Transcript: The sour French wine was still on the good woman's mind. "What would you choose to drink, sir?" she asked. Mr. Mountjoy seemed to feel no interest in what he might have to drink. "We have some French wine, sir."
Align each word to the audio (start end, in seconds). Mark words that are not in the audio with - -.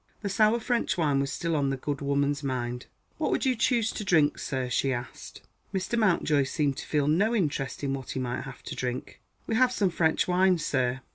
The 0.23 0.29
sour 0.29 0.59
French 0.59 0.97
wine 0.97 1.19
was 1.19 1.31
still 1.31 1.55
on 1.55 1.69
the 1.69 1.77
good 1.77 2.01
woman's 2.01 2.41
mind. 2.41 2.87
"What 3.19 3.29
would 3.29 3.45
you 3.45 3.55
choose 3.55 3.91
to 3.91 4.03
drink, 4.03 4.39
sir?" 4.39 4.67
she 4.67 4.91
asked. 4.91 5.41
Mr. 5.75 5.95
Mountjoy 5.95 6.45
seemed 6.45 6.77
to 6.77 6.87
feel 6.87 7.07
no 7.07 7.35
interest 7.35 7.83
in 7.83 7.93
what 7.93 8.09
he 8.09 8.19
might 8.19 8.41
have 8.41 8.63
to 8.63 8.75
drink. 8.75 9.21
"We 9.45 9.53
have 9.53 9.71
some 9.71 9.91
French 9.91 10.27
wine, 10.27 10.57
sir." 10.57 11.01